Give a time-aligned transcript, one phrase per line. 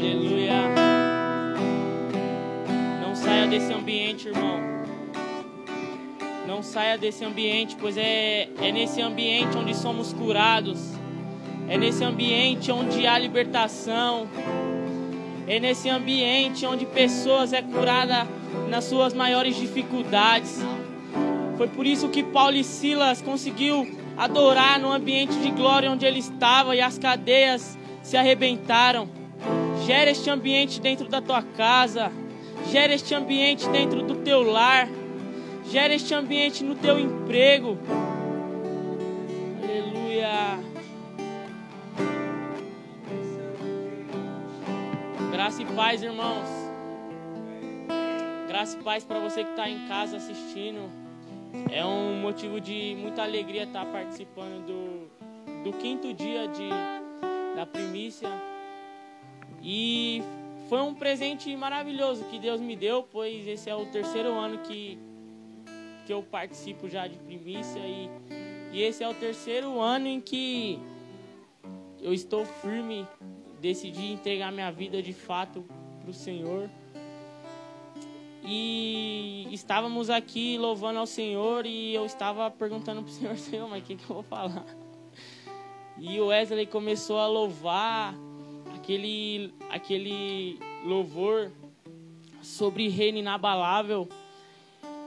[0.00, 0.54] Aleluia.
[3.02, 4.58] Não saia desse ambiente, irmão.
[6.48, 10.80] Não saia desse ambiente, pois é, é nesse ambiente onde somos curados.
[11.68, 14.26] É nesse ambiente onde há libertação.
[15.46, 18.26] É nesse ambiente onde pessoas é curada
[18.70, 20.62] nas suas maiores dificuldades.
[21.58, 23.86] Foi por isso que Paulo e Silas conseguiu
[24.16, 29.19] adorar no ambiente de glória onde ele estava e as cadeias se arrebentaram.
[29.86, 32.12] Gera este ambiente dentro da tua casa.
[32.70, 34.88] Gera este ambiente dentro do teu lar.
[35.70, 37.78] Gera este ambiente no teu emprego.
[39.62, 40.58] Aleluia.
[45.32, 46.48] Graça e paz, irmãos.
[48.48, 50.90] Graça e paz para você que está em casa assistindo.
[51.70, 56.68] É um motivo de muita alegria estar participando do, do quinto dia de,
[57.56, 58.28] da primícia.
[59.62, 60.22] E
[60.68, 64.98] foi um presente maravilhoso que Deus me deu, pois esse é o terceiro ano que,
[66.06, 67.80] que eu participo já de primícia.
[67.80, 68.08] E,
[68.72, 70.78] e esse é o terceiro ano em que
[72.00, 73.06] eu estou firme,
[73.60, 75.64] decidi entregar minha vida de fato
[76.00, 76.70] para o Senhor.
[78.42, 83.82] E estávamos aqui louvando ao Senhor e eu estava perguntando para o Senhor, Senhor, mas
[83.82, 84.64] o que, que eu vou falar?
[85.98, 88.14] E o Wesley começou a louvar
[88.90, 91.52] aquele, aquele louvor
[92.42, 94.08] sobre reino inabalável,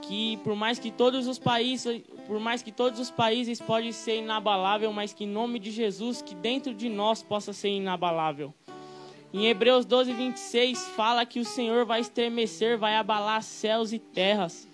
[0.00, 4.20] que por mais que todos os países, por mais que todos os países podem ser
[4.20, 8.54] inabalável, mas que em nome de Jesus, que dentro de nós possa ser inabalável.
[9.34, 14.66] Em Hebreus 12, 26, fala que o Senhor vai estremecer, vai abalar céus e terras.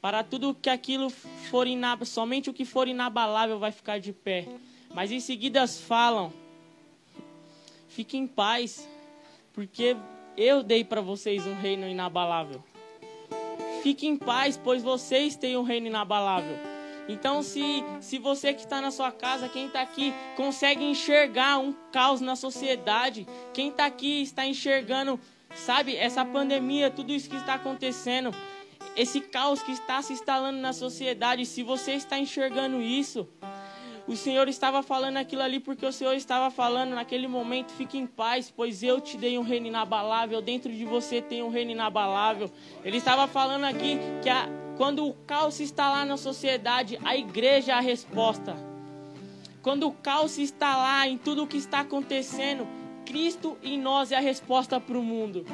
[0.00, 4.46] Para tudo que aquilo for inabalável, somente o que for inabalável vai ficar de pé.
[4.94, 6.32] Mas em seguida falam:
[7.98, 8.88] fique em paz,
[9.52, 9.96] porque
[10.36, 12.62] eu dei para vocês um reino inabalável.
[13.82, 16.56] Fique em paz, pois vocês têm um reino inabalável.
[17.08, 21.74] Então, se, se você que está na sua casa, quem está aqui, consegue enxergar um
[21.90, 25.18] caos na sociedade, quem está aqui está enxergando,
[25.56, 28.30] sabe, essa pandemia, tudo isso que está acontecendo,
[28.94, 33.28] esse caos que está se instalando na sociedade, se você está enxergando isso,
[34.08, 38.06] o Senhor estava falando aquilo ali porque o Senhor estava falando naquele momento: fique em
[38.06, 42.50] paz, pois eu te dei um reino inabalável, dentro de você tem um reino inabalável.
[42.82, 44.48] Ele estava falando aqui que a,
[44.78, 48.56] quando o caos se instalar na sociedade, a igreja é a resposta.
[49.60, 52.66] Quando o caos se instalar em tudo o que está acontecendo,
[53.04, 55.44] Cristo em nós é a resposta para o mundo.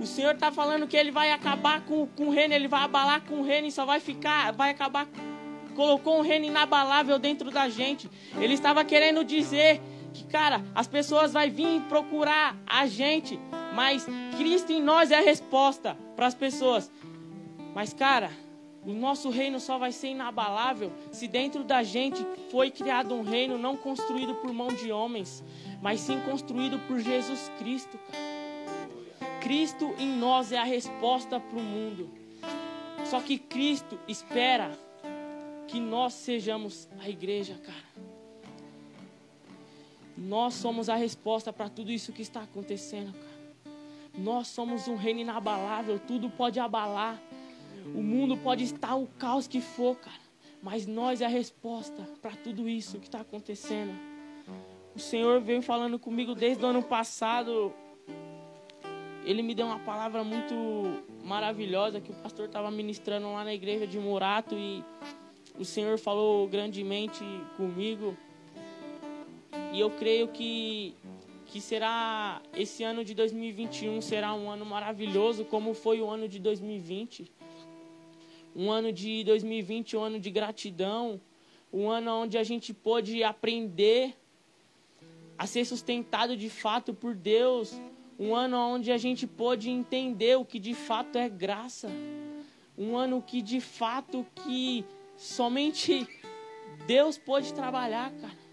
[0.00, 3.22] O Senhor está falando que Ele vai acabar com, com o reino, Ele vai abalar
[3.22, 5.06] com o reino e só vai ficar, vai acabar
[5.76, 8.10] colocou um reino inabalável dentro da gente.
[8.40, 9.80] Ele estava querendo dizer
[10.12, 13.38] que, cara, as pessoas vão vir procurar a gente,
[13.74, 16.90] mas Cristo em nós é a resposta para as pessoas.
[17.74, 18.30] Mas, cara,
[18.86, 23.58] o nosso reino só vai ser inabalável se dentro da gente foi criado um reino
[23.58, 25.44] não construído por mão de homens,
[25.82, 27.98] mas sim construído por Jesus Cristo.
[29.42, 32.10] Cristo em nós é a resposta para o mundo.
[33.04, 34.85] Só que Cristo espera
[35.66, 38.06] que nós sejamos a igreja, cara.
[40.16, 43.36] Nós somos a resposta para tudo isso que está acontecendo, cara.
[44.16, 47.20] Nós somos um reino inabalável, tudo pode abalar.
[47.94, 50.26] O mundo pode estar o caos que for, cara.
[50.62, 53.94] Mas nós é a resposta para tudo isso que está acontecendo.
[54.94, 57.72] O Senhor veio falando comigo desde o ano passado.
[59.24, 60.54] Ele me deu uma palavra muito
[61.22, 64.82] maravilhosa que o pastor estava ministrando lá na igreja de Murato e
[65.58, 67.24] o Senhor falou grandemente
[67.56, 68.16] comigo.
[69.72, 70.94] E eu creio que
[71.46, 76.38] que será esse ano de 2021 será um ano maravilhoso como foi o ano de
[76.40, 77.30] 2020.
[78.54, 81.20] Um ano de 2020, um ano de gratidão,
[81.72, 84.16] um ano onde a gente pôde aprender
[85.38, 87.80] a ser sustentado de fato por Deus,
[88.18, 91.88] um ano onde a gente pôde entender o que de fato é graça.
[92.76, 94.84] Um ano que de fato que
[95.16, 96.08] Somente
[96.86, 98.46] Deus pode trabalhar, cara.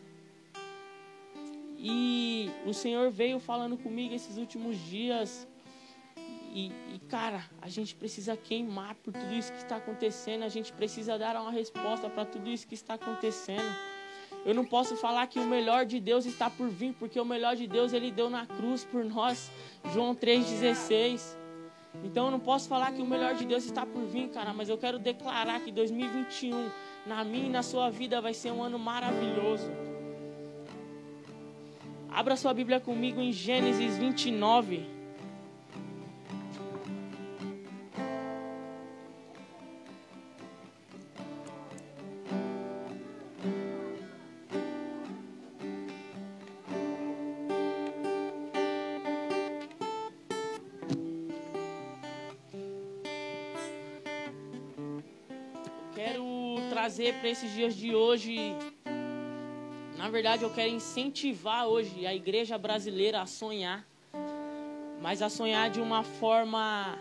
[1.77, 5.45] E o Senhor veio falando comigo esses últimos dias.
[6.53, 10.43] E, e, cara, a gente precisa queimar por tudo isso que está acontecendo.
[10.43, 13.75] A gente precisa dar uma resposta para tudo isso que está acontecendo.
[14.45, 17.55] Eu não posso falar que o melhor de Deus está por vir, porque o melhor
[17.55, 19.51] de Deus ele deu na cruz por nós.
[19.93, 21.42] João 3,16.
[22.01, 24.69] Então eu não posso falar que o melhor de Deus está por vir, cara, mas
[24.69, 26.69] eu quero declarar que 2021,
[27.05, 29.69] na minha e na sua vida, vai ser um ano maravilhoso.
[32.09, 35.02] Abra sua Bíblia comigo em Gênesis 29.
[56.69, 58.55] Trazer para esses dias de hoje.
[59.97, 63.85] Na verdade, eu quero incentivar hoje a igreja brasileira a sonhar,
[65.01, 66.97] mas a sonhar de uma forma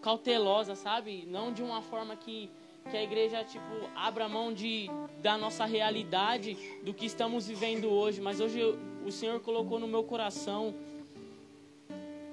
[0.00, 1.24] cautelosa, sabe?
[1.26, 2.48] Não de uma forma que,
[2.90, 4.88] que a igreja tipo abra mão de
[5.20, 9.88] da nossa realidade, do que estamos vivendo hoje, mas hoje eu, o Senhor colocou no
[9.88, 10.74] meu coração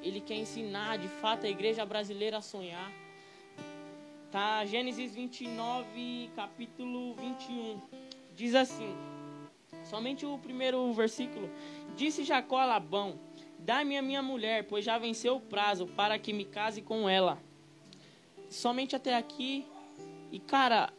[0.05, 3.04] ele quer ensinar de fato a igreja brasileira a sonhar.
[4.31, 4.65] Tá?
[4.65, 7.81] Gênesis 29, capítulo 21.
[8.35, 8.95] Diz assim:
[9.83, 11.49] Somente o primeiro versículo.
[11.95, 13.19] Disse Jacó a Labão:
[13.59, 17.37] Dá-me a minha mulher, pois já venceu o prazo para que me case com ela.
[18.49, 19.65] Somente até aqui.
[20.31, 20.91] E cara,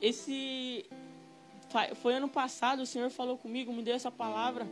[0.00, 0.84] esse
[1.96, 4.66] foi ano passado, o Senhor falou comigo, me deu essa palavra.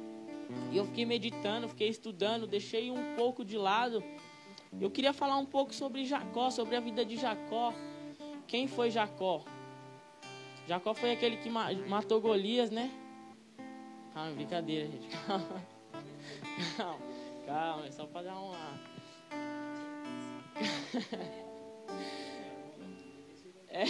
[0.73, 4.03] E eu fiquei meditando, fiquei estudando, deixei um pouco de lado
[4.81, 7.73] eu queria falar um pouco sobre Jacó, sobre a vida de Jacó.
[8.46, 9.44] Quem foi Jacó?
[10.67, 12.90] Jacó foi aquele que matou Golias, né?
[14.12, 15.08] Calma, brincadeira, gente.
[16.76, 16.99] Calma.
[17.46, 18.56] Calma, é só para dar uma.
[23.69, 23.84] É.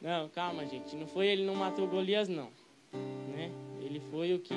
[0.00, 0.96] Não, calma, gente.
[0.96, 2.50] Não foi ele não matou Golias, não.
[3.28, 3.52] Né?
[3.80, 4.54] Ele foi o que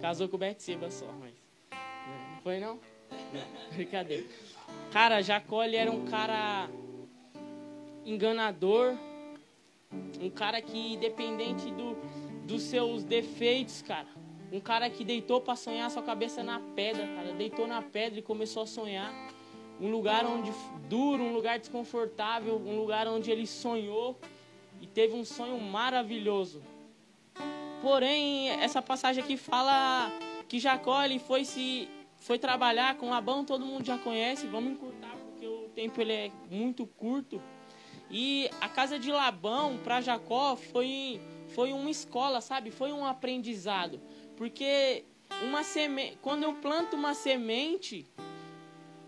[0.00, 1.32] casou com Betseba só, mas.
[1.72, 2.32] Né?
[2.34, 2.78] Não foi, não?
[3.74, 4.24] Brincadeira.
[4.90, 6.68] Cara, Jacó ele era um cara
[8.04, 8.94] enganador,
[10.20, 11.96] um cara que independente do,
[12.46, 14.08] dos seus defeitos, cara,
[14.52, 18.22] um cara que deitou para sonhar sua cabeça na pedra, cara, deitou na pedra e
[18.22, 19.12] começou a sonhar.
[19.80, 20.52] Um lugar onde
[20.88, 24.18] duro, um lugar desconfortável, um lugar onde ele sonhou
[24.80, 26.62] e teve um sonho maravilhoso.
[27.80, 30.12] Porém, essa passagem aqui fala
[30.48, 31.88] que Jacó ele foi se
[32.22, 36.30] foi trabalhar com Labão, todo mundo já conhece, vamos encurtar porque o tempo ele é
[36.50, 37.42] muito curto.
[38.10, 42.70] E a casa de Labão para Jacó foi foi uma escola, sabe?
[42.70, 44.00] Foi um aprendizado,
[44.36, 45.04] porque
[45.42, 46.16] uma seme...
[46.22, 48.06] quando eu planto uma semente,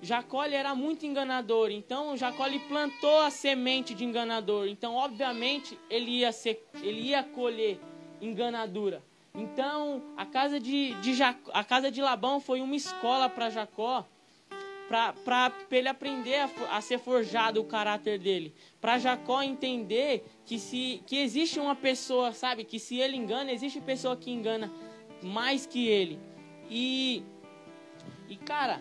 [0.02, 6.32] Jacó era muito enganador, então Jacó plantou a semente de enganador, então obviamente ele ia
[6.32, 7.81] ser, ele ia colher
[8.20, 9.02] enganadura.
[9.36, 14.06] Então, a casa de, de Jacó, a casa de Labão foi uma escola para Jacó,
[14.88, 18.54] para ele aprender a, a, ser forjado o caráter dele.
[18.81, 22.62] Para Jacó entender que, se, que existe uma pessoa, sabe?
[22.62, 24.70] Que se ele engana, existe pessoa que engana
[25.20, 26.20] mais que ele.
[26.70, 27.25] E,
[28.28, 28.80] e cara,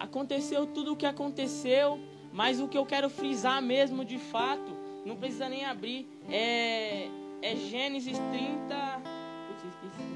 [0.00, 2.00] aconteceu tudo o que aconteceu,
[2.32, 4.72] mas o que eu quero frisar mesmo de fato,
[5.04, 7.10] não precisa nem abrir, é
[7.44, 9.02] é Gênesis 30.
[9.46, 10.14] Putz, esqueci.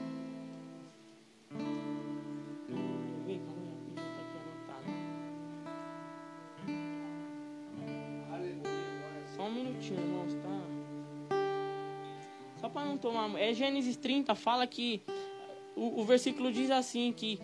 [9.37, 11.37] Só um minutinho, irmãos, tá?
[12.57, 13.39] Só para não tomar.
[13.39, 15.03] É Gênesis 30, fala que.
[15.77, 17.39] O, o versículo diz assim: que,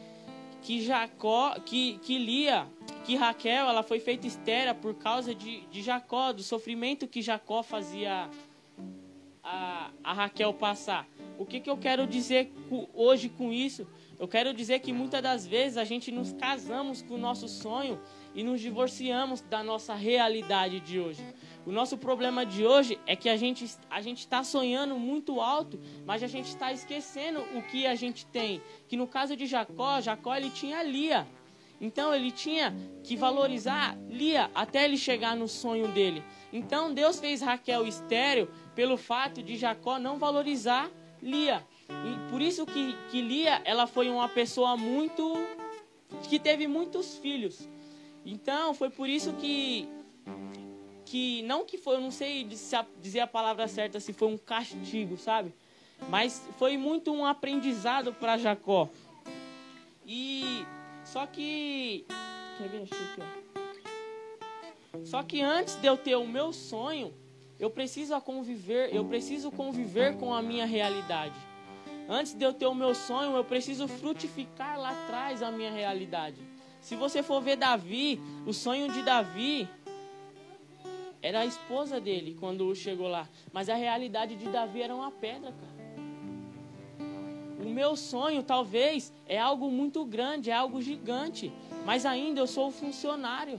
[0.63, 2.67] que Jacó, que, que Lia,
[3.05, 7.63] que Raquel, ela foi feita estéreo por causa de, de Jacó, do sofrimento que Jacó
[7.63, 8.31] fazia
[10.03, 11.09] a, Raquel passar.
[11.39, 12.53] O que, que eu quero dizer
[12.95, 13.87] hoje com isso?
[14.19, 18.01] Eu quero dizer que muitas das vezes a gente nos casamos com o nosso sonho
[18.35, 21.25] e nos divorciamos da nossa realidade de hoje.
[21.67, 25.81] O nosso problema de hoje é que a gente a gente está sonhando muito alto,
[26.07, 28.61] mas a gente está esquecendo o que a gente tem.
[28.87, 31.27] Que no caso de Jacó, Jacó ele tinha Lia.
[31.81, 36.23] Então ele tinha que valorizar Lia até ele chegar no sonho dele.
[36.53, 40.91] Então Deus fez Raquel estéreo pelo fato de Jacó não valorizar
[41.23, 41.65] Lia.
[41.89, 45.35] E por isso que, que Lia ela foi uma pessoa muito
[46.29, 47.69] que teve muitos filhos.
[48.25, 49.89] Então foi por isso que
[51.05, 52.49] que não que foi, eu não sei
[53.01, 55.55] dizer a palavra certa se foi um castigo, sabe?
[56.09, 58.89] Mas foi muito um aprendizado para Jacó.
[60.07, 60.65] E
[61.05, 62.05] só que
[62.59, 63.55] quer ver aqui, ó.
[65.05, 67.13] Só que antes de eu ter o meu sonho,
[67.59, 71.35] eu preciso conviver, eu preciso conviver com a minha realidade.
[72.09, 76.37] Antes de eu ter o meu sonho, eu preciso frutificar lá atrás a minha realidade.
[76.81, 79.69] Se você for ver Davi, o sonho de Davi
[81.23, 83.27] era a esposa dele quando chegou lá.
[83.51, 85.75] Mas a realidade de Davi era uma pedra, cara.
[87.65, 91.51] O meu sonho, talvez, é algo muito grande, é algo gigante.
[91.87, 93.59] Mas ainda eu sou funcionário.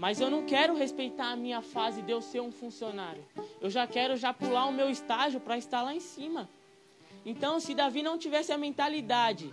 [0.00, 3.22] Mas eu não quero respeitar a minha fase de eu ser um funcionário.
[3.60, 6.48] Eu já quero já pular o meu estágio para estar lá em cima.
[7.22, 9.52] Então, se Davi não tivesse a mentalidade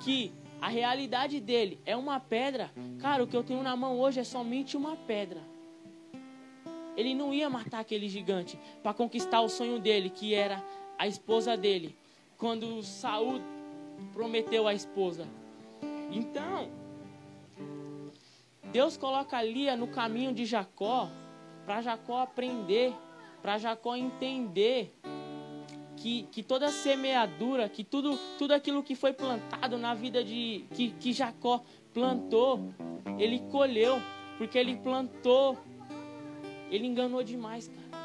[0.00, 4.18] que a realidade dele é uma pedra, cara, o que eu tenho na mão hoje
[4.18, 5.40] é somente uma pedra.
[6.96, 10.60] Ele não ia matar aquele gigante para conquistar o sonho dele, que era
[10.98, 11.94] a esposa dele,
[12.36, 13.40] quando Saul
[14.12, 15.28] prometeu a esposa.
[16.10, 16.68] Então,
[18.72, 21.08] Deus coloca Lia no caminho de Jacó,
[21.64, 22.94] para Jacó aprender,
[23.40, 24.94] para Jacó entender
[25.96, 30.90] que, que toda semeadura, que tudo, tudo aquilo que foi plantado na vida de que,
[30.92, 32.72] que Jacó plantou,
[33.18, 34.00] ele colheu,
[34.36, 35.58] porque ele plantou,
[36.70, 38.02] ele enganou demais, cara.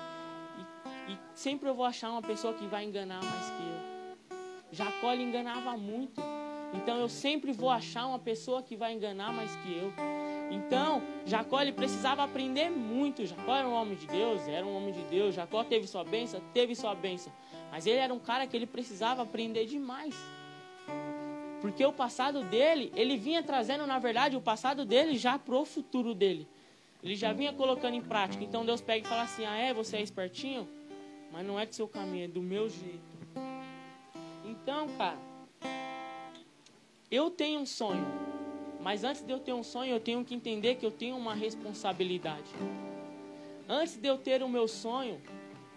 [1.07, 3.93] E, e sempre eu vou achar uma pessoa que vai enganar mais que eu.
[4.71, 6.21] Jacó enganava muito.
[6.73, 9.93] Então eu sempre vou achar uma pessoa que vai enganar mais que eu.
[10.53, 13.25] Então, Jacó ele precisava aprender muito.
[13.25, 15.33] Jacó era um homem de Deus, era um homem de Deus.
[15.33, 17.33] Jacó teve sua bênção, teve sua bênção.
[17.71, 20.15] Mas ele era um cara que ele precisava aprender demais.
[21.59, 26.13] Porque o passado dele, ele vinha trazendo, na verdade, o passado dele já pro futuro
[26.13, 26.47] dele.
[27.01, 28.43] Ele já vinha colocando em prática.
[28.43, 29.73] Então Deus pega e fala assim: Ah, é?
[29.73, 30.69] Você é espertinho?
[31.31, 33.01] Mas não é do seu caminho, é do meu jeito.
[34.45, 35.17] Então, cara,
[37.09, 38.05] eu tenho um sonho.
[38.83, 41.33] Mas antes de eu ter um sonho, eu tenho que entender que eu tenho uma
[41.33, 42.51] responsabilidade.
[43.67, 45.21] Antes de eu ter o meu sonho,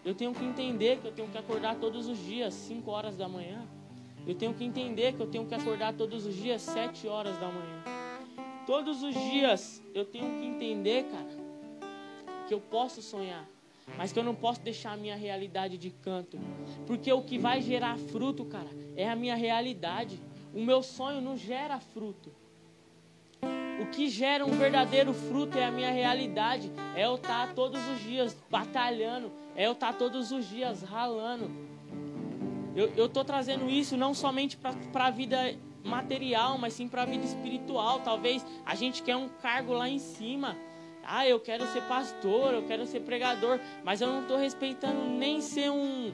[0.05, 3.29] eu tenho que entender que eu tenho que acordar todos os dias, 5 horas da
[3.29, 3.65] manhã.
[4.27, 7.47] Eu tenho que entender que eu tenho que acordar todos os dias, 7 horas da
[7.47, 7.85] manhã.
[8.67, 11.47] Todos os dias eu tenho que entender, cara,
[12.49, 13.49] que eu posso sonhar,
[13.97, 16.41] mas que eu não posso deixar a minha realidade de canto.
[16.89, 20.21] Porque o que vai gerar fruto, cara, é a minha realidade.
[20.53, 22.33] O meu sonho não gera fruto.
[23.80, 26.73] O que gera um verdadeiro fruto é a minha realidade.
[26.95, 29.30] É eu estar tá todos os dias batalhando.
[29.54, 31.50] É eu estar tá todos os dias ralando.
[32.75, 37.25] Eu estou trazendo isso não somente para a vida material, mas sim para a vida
[37.25, 38.00] espiritual.
[38.00, 40.56] Talvez a gente quer um cargo lá em cima.
[41.02, 45.40] Ah, eu quero ser pastor, eu quero ser pregador, mas eu não estou respeitando nem
[45.40, 46.12] ser um,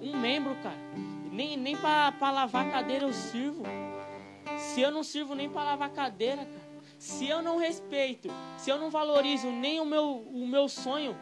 [0.00, 0.78] um membro, cara.
[1.30, 3.62] Nem, nem para lavar cadeira eu sirvo.
[4.56, 6.63] Se eu não sirvo nem para lavar cadeira, cara
[7.04, 11.14] se eu não respeito, se eu não valorizo nem o meu, o meu sonho,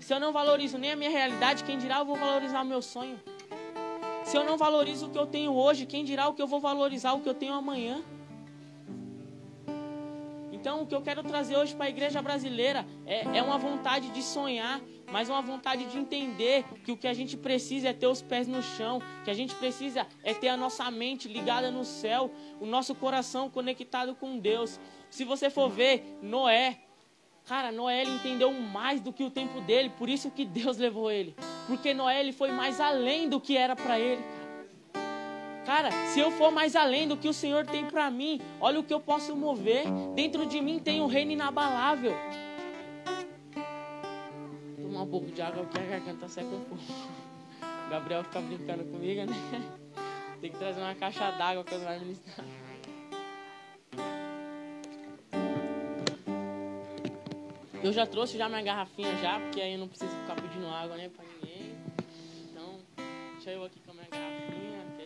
[0.00, 2.82] se eu não valorizo nem a minha realidade, quem dirá eu vou valorizar o meu
[2.82, 3.16] sonho?
[4.24, 6.58] Se eu não valorizo o que eu tenho hoje, quem dirá o que eu vou
[6.58, 8.02] valorizar o que eu tenho amanhã?
[10.64, 14.08] Então, o que eu quero trazer hoje para a igreja brasileira é, é uma vontade
[14.08, 14.80] de sonhar,
[15.12, 18.48] mas uma vontade de entender que o que a gente precisa é ter os pés
[18.48, 22.64] no chão, que a gente precisa é ter a nossa mente ligada no céu, o
[22.64, 24.80] nosso coração conectado com Deus.
[25.10, 26.78] Se você for ver Noé,
[27.44, 31.10] cara, Noé ele entendeu mais do que o tempo dele, por isso que Deus levou
[31.10, 34.24] ele, porque Noé ele foi mais além do que era para ele.
[35.64, 38.82] Cara, se eu for mais além do que o Senhor tem para mim, olha o
[38.82, 39.84] que eu posso mover.
[40.14, 42.14] Dentro de mim tem um reino inabalável.
[44.76, 46.84] Vou tomar um pouco de água aqui, a garganta seca um pouco.
[47.86, 49.34] O Gabriel fica brincando comigo, né?
[50.40, 52.44] Tem que trazer uma caixa d'água quando vai ministrar.
[57.82, 60.96] Eu já trouxe já minha garrafinha já, porque aí eu não preciso ficar pedindo água,
[60.96, 61.74] né, pra ninguém.
[62.50, 62.78] Então,
[63.34, 63.93] deixa eu aqui com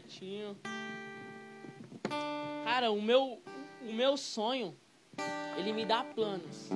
[0.09, 0.57] certinho.
[2.65, 3.41] Cara, o meu,
[3.83, 4.75] o meu sonho,
[5.57, 6.71] ele me dá planos,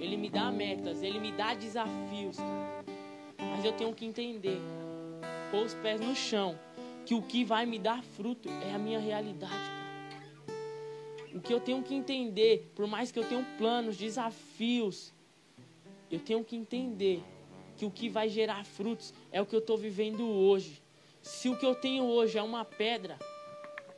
[0.00, 2.36] ele me dá metas, ele me dá desafios.
[3.38, 4.58] Mas eu tenho que entender,
[5.50, 6.58] pôr os pés no chão,
[7.06, 9.76] que o que vai me dar fruto é a minha realidade.
[11.32, 15.12] O que eu tenho que entender, por mais que eu tenha planos, desafios,
[16.10, 17.22] eu tenho que entender
[17.76, 20.82] que o que vai gerar frutos é o que eu estou vivendo hoje.
[21.26, 23.18] Se o que eu tenho hoje é uma pedra,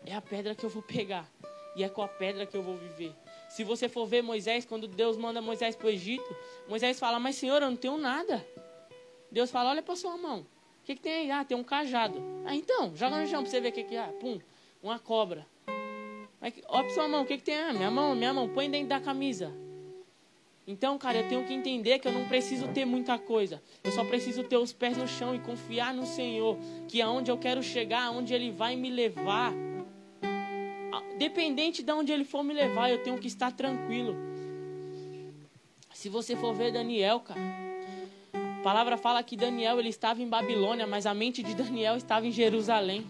[0.06, 1.30] é a pedra que eu vou pegar.
[1.76, 3.14] E é com a pedra que eu vou viver.
[3.50, 7.36] Se você for ver Moisés, quando Deus manda Moisés para o Egito, Moisés fala: Mas
[7.36, 8.44] Senhor, eu não tenho nada.
[9.30, 10.40] Deus fala: Olha para sua mão.
[10.40, 11.30] O que, que tem aí?
[11.30, 12.18] Ah, tem um cajado.
[12.46, 14.00] Ah, então, joga no chão para você ver o que, que é.
[14.00, 14.40] Ah, pum,
[14.82, 15.46] uma cobra.
[16.40, 17.24] Olha para sua mão.
[17.24, 17.58] O que, que tem?
[17.58, 18.48] Ah, minha mão, minha mão.
[18.48, 19.52] Põe dentro da camisa.
[20.70, 23.62] Então, cara, eu tenho que entender que eu não preciso ter muita coisa.
[23.82, 27.38] Eu só preciso ter os pés no chão e confiar no Senhor, que aonde eu
[27.38, 29.54] quero chegar, aonde Ele vai me levar,
[31.16, 34.14] dependente de onde Ele for me levar, eu tenho que estar tranquilo.
[35.90, 37.40] Se você for ver Daniel, cara,
[38.60, 42.26] a palavra fala que Daniel ele estava em Babilônia, mas a mente de Daniel estava
[42.26, 43.06] em Jerusalém.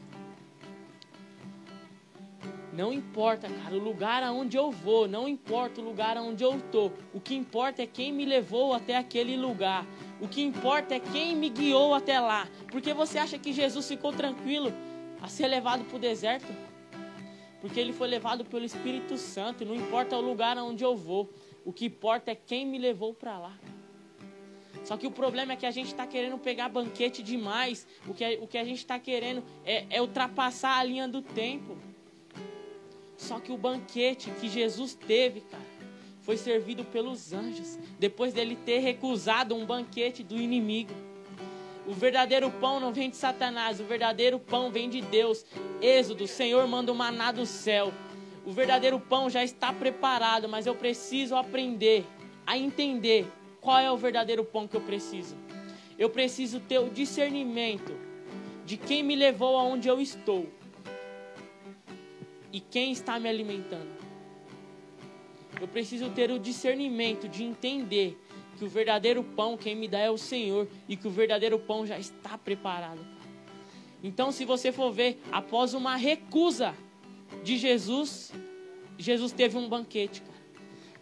[2.78, 6.92] Não importa, cara, o lugar aonde eu vou, não importa o lugar aonde eu tô.
[7.12, 9.84] O que importa é quem me levou até aquele lugar.
[10.20, 12.48] O que importa é quem me guiou até lá.
[12.70, 14.72] Porque você acha que Jesus ficou tranquilo
[15.20, 16.46] a ser levado para o deserto?
[17.60, 19.64] Porque ele foi levado pelo Espírito Santo.
[19.64, 21.28] Não importa o lugar aonde eu vou.
[21.64, 23.58] O que importa é quem me levou para lá.
[24.84, 27.88] Só que o problema é que a gente está querendo pegar banquete demais.
[28.06, 31.76] O que, o que a gente está querendo é, é ultrapassar a linha do tempo.
[33.18, 35.66] Só que o banquete que Jesus teve, cara,
[36.22, 40.94] foi servido pelos anjos, depois dele ter recusado um banquete do inimigo.
[41.84, 45.44] O verdadeiro pão não vem de Satanás, o verdadeiro pão vem de Deus.
[45.82, 47.92] Êxodo, o Senhor manda o maná do céu.
[48.46, 52.06] O verdadeiro pão já está preparado, mas eu preciso aprender
[52.46, 53.26] a entender
[53.60, 55.36] qual é o verdadeiro pão que eu preciso.
[55.98, 57.92] Eu preciso ter o discernimento
[58.64, 60.46] de quem me levou aonde eu estou
[62.52, 63.90] e quem está me alimentando.
[65.60, 68.18] Eu preciso ter o discernimento de entender
[68.56, 71.86] que o verdadeiro pão quem me dá é o Senhor e que o verdadeiro pão
[71.86, 73.00] já está preparado.
[74.02, 76.74] Então, se você for ver, após uma recusa
[77.42, 78.32] de Jesus,
[78.96, 80.38] Jesus teve um banquete, cara.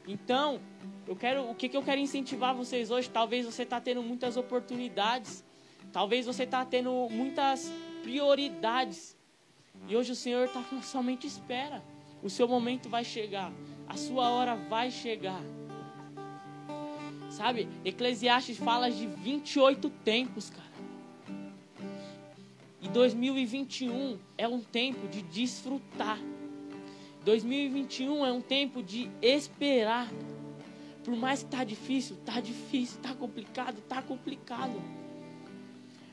[0.06, 0.60] Então,
[1.06, 3.08] eu quero, o que, que eu quero incentivar vocês hoje?
[3.08, 5.44] Talvez você está tendo muitas oportunidades,
[5.92, 7.72] talvez você está tendo muitas
[8.02, 9.15] prioridades,
[9.88, 11.83] e hoje o Senhor está falando, somente espera.
[12.23, 13.52] O seu momento vai chegar.
[13.87, 15.42] A sua hora vai chegar.
[17.30, 17.68] Sabe?
[17.85, 20.66] Eclesiastes fala de 28 tempos, cara.
[22.80, 26.18] E 2021 é um tempo de desfrutar.
[27.25, 30.09] 2021 é um tempo de esperar.
[31.04, 34.80] Por mais que tá difícil, tá difícil, tá complicado, tá complicado.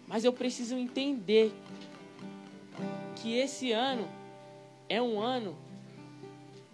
[0.08, 1.52] Mas eu preciso entender
[3.16, 4.08] que esse ano
[4.90, 5.56] é um ano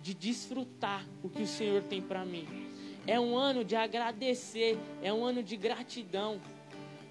[0.01, 2.47] de desfrutar o que o Senhor tem para mim.
[3.05, 6.39] É um ano de agradecer, é um ano de gratidão.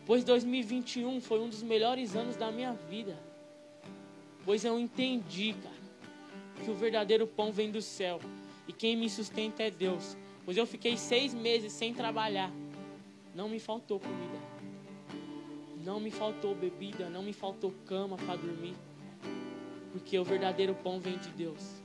[0.07, 3.18] Pois 2021 foi um dos melhores anos da minha vida.
[4.44, 8.20] Pois eu entendi, cara, que o verdadeiro pão vem do céu
[8.66, 10.16] e quem me sustenta é Deus.
[10.44, 12.51] Pois eu fiquei seis meses sem trabalhar,
[13.35, 14.38] não me faltou comida,
[15.88, 18.77] não me faltou bebida, não me faltou cama para dormir.
[19.90, 21.83] Porque o verdadeiro pão vem de Deus.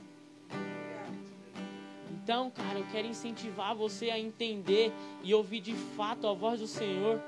[2.10, 6.66] Então, cara, eu quero incentivar você a entender e ouvir de fato a voz do
[6.66, 7.18] Senhor.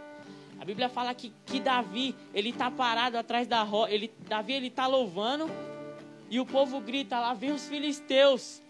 [0.60, 4.68] A Bíblia fala que, que Davi, ele tá parado atrás da rocha, ele Davi ele
[4.68, 5.48] tá louvando
[6.28, 8.60] e o povo grita lá, vem os filisteus.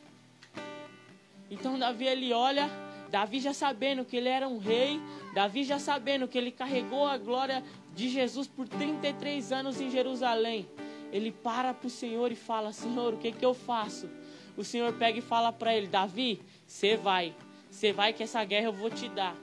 [1.50, 2.70] Então Davi ele olha,
[3.10, 5.00] Davi já sabendo que ele era um rei,
[5.34, 7.64] Davi já sabendo que ele carregou a glória
[7.96, 10.68] de Jesus por 33 anos em Jerusalém
[11.12, 14.08] ele para para o Senhor e fala: Senhor, o que, que eu faço?
[14.56, 17.34] O Senhor pega e fala para ele: Davi, você vai,
[17.70, 19.36] você vai que essa guerra eu vou te dar.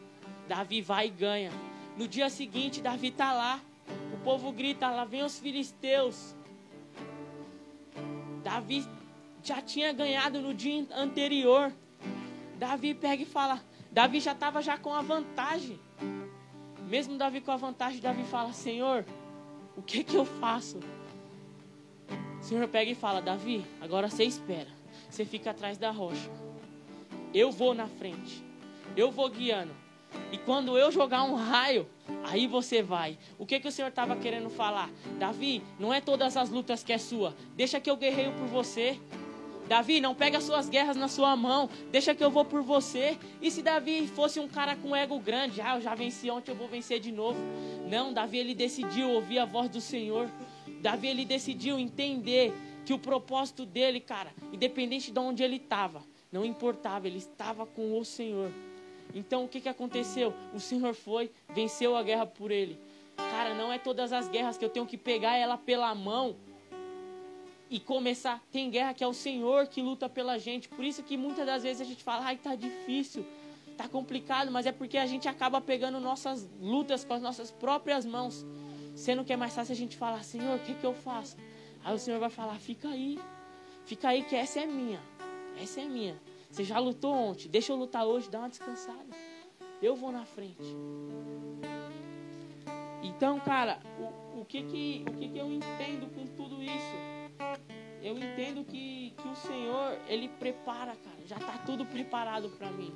[0.48, 1.52] Davi vai e ganha.
[1.98, 3.60] No dia seguinte, Davi está lá.
[4.14, 6.36] O povo grita: lá vem os filisteus.
[8.44, 8.86] Davi
[9.42, 11.72] já tinha ganhado no dia anterior.
[12.60, 13.62] Davi pega e fala:
[13.92, 15.80] Davi já estava já com a vantagem.
[16.94, 19.04] Mesmo Davi com a vantagem, Davi fala: Senhor,
[19.76, 20.80] o que que eu faço?
[22.40, 24.68] O Senhor pega e fala: Davi, agora você espera.
[25.10, 26.30] Você fica atrás da rocha.
[27.34, 28.44] Eu vou na frente.
[28.96, 29.74] Eu vou guiando.
[30.32, 31.88] E quando eu jogar um raio,
[32.26, 33.18] aí você vai.
[33.40, 34.88] O que, que o Senhor estava querendo falar?
[35.18, 37.36] Davi, não é todas as lutas que é sua.
[37.56, 39.00] Deixa que eu guerreio por você.
[39.68, 41.70] Davi, não pega as suas guerras na sua mão.
[41.92, 43.18] Deixa que eu vou por você.
[43.42, 45.62] E se Davi fosse um cara com ego grande?
[45.62, 47.40] Ah, eu já venci ontem, eu vou vencer de novo.
[47.90, 50.30] Não, Davi, ele decidiu ouvir a voz do Senhor.
[50.82, 52.54] Davi ele decidiu entender
[52.86, 57.98] que o propósito dele, cara, independente de onde ele estava, não importava, ele estava com
[57.98, 58.52] o Senhor.
[59.16, 60.34] Então o que, que aconteceu?
[60.54, 62.78] O Senhor foi, venceu a guerra por ele.
[63.16, 66.36] Cara, não é todas as guerras que eu tenho que pegar ela pela mão
[67.70, 68.42] e começar.
[68.52, 70.70] Tem guerra que é o Senhor que luta pela gente.
[70.70, 73.26] Por isso que muitas das vezes a gente fala, ai, tá difícil,
[73.78, 78.06] tá complicado, mas é porque a gente acaba pegando nossas lutas com as nossas próprias
[78.06, 78.46] mãos.
[78.96, 81.36] Sendo que é mais fácil a gente falar, Senhor, o que, que eu faço?
[81.84, 83.20] Aí o Senhor vai falar, fica aí.
[83.86, 85.02] Fica aí que essa é minha.
[85.60, 86.16] Essa é minha.
[86.50, 89.10] Você já lutou ontem, deixa eu lutar hoje, dá uma descansada.
[89.82, 90.76] Eu vou na frente.
[93.02, 97.13] Então, cara, o, o, que, que, o que, que eu entendo com tudo isso?
[98.02, 101.26] Eu entendo que, que o Senhor, Ele prepara, cara.
[101.26, 102.94] Já está tudo preparado para mim.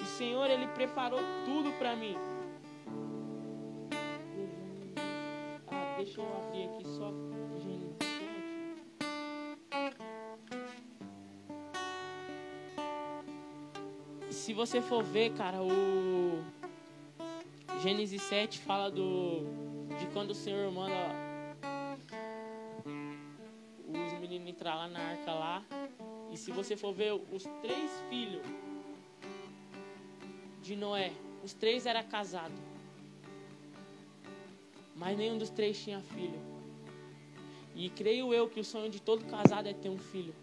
[0.00, 2.16] O Senhor, Ele preparou tudo para mim.
[5.68, 8.02] Ah, deixa eu abrir aqui só 7.
[14.30, 16.42] Se você for ver, cara, o
[17.80, 19.46] Gênesis 7 fala do
[19.98, 21.31] de quando o Senhor manda
[24.74, 25.62] lá na arca lá.
[26.30, 28.42] E se você for ver os três filhos
[30.62, 31.12] de Noé,
[31.44, 32.58] os três eram casados.
[34.94, 36.40] Mas nenhum dos três tinha filho.
[37.74, 40.34] E creio eu que o sonho de todo casado é ter um filho.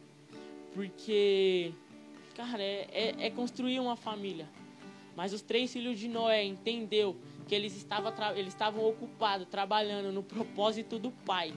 [0.73, 1.71] Porque,
[2.35, 4.47] cara, é, é, é construir uma família.
[5.15, 7.15] Mas os três filhos de Noé entendeu
[7.47, 11.53] que eles estavam, eles estavam ocupados, trabalhando no propósito do Pai.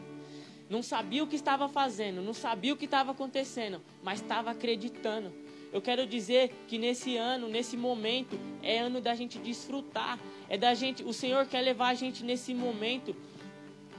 [0.72, 5.30] Não sabia o que estava fazendo, não sabia o que estava acontecendo, mas estava acreditando.
[5.70, 10.18] Eu quero dizer que nesse ano, nesse momento, é ano da gente desfrutar.
[10.48, 13.14] É da gente, o Senhor quer levar a gente nesse momento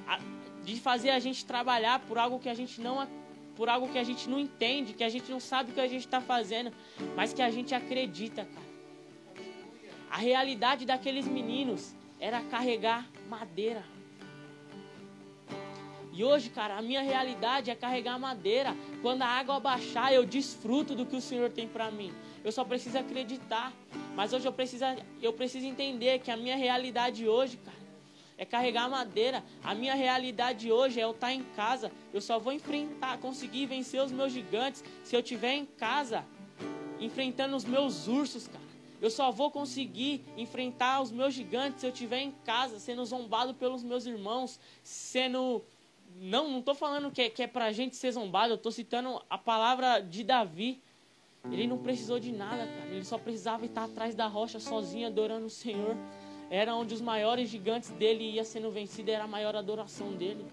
[0.08, 0.20] a,
[0.64, 3.08] de fazer a gente trabalhar por algo que a gente não
[3.56, 5.88] por algo que a gente não entende, que a gente não sabe o que a
[5.88, 6.74] gente está fazendo,
[7.16, 8.74] mas que a gente acredita, cara.
[10.10, 13.93] A realidade daqueles meninos era carregar madeira.
[16.14, 18.76] E hoje, cara, a minha realidade é carregar madeira.
[19.02, 22.14] Quando a água baixar, eu desfruto do que o Senhor tem para mim.
[22.44, 23.74] Eu só preciso acreditar.
[24.16, 24.86] Mas hoje eu preciso,
[25.20, 27.78] eu preciso entender que a minha realidade hoje, cara,
[28.38, 29.44] é carregar madeira.
[29.64, 31.92] A minha realidade hoje é eu estar em casa.
[32.14, 36.24] Eu só vou enfrentar, conseguir vencer os meus gigantes se eu estiver em casa,
[37.00, 38.64] enfrentando os meus ursos, cara.
[39.02, 43.54] Eu só vou conseguir enfrentar os meus gigantes se eu estiver em casa, sendo zombado
[43.54, 45.62] pelos meus irmãos, sendo
[46.20, 48.72] não, não estou falando que é, que é para a gente ser zombado, eu estou
[48.72, 50.82] citando a palavra de Davi.
[51.52, 52.90] Ele não precisou de nada, cara.
[52.90, 55.96] Ele só precisava estar atrás da rocha sozinho, adorando o Senhor.
[56.50, 60.46] Era onde os maiores gigantes dele ia sendo vencido, era a maior adoração dele.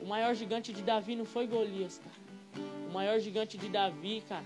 [0.00, 2.66] O maior gigante de Davi não foi Golias, cara.
[2.88, 4.44] O maior gigante de Davi, cara,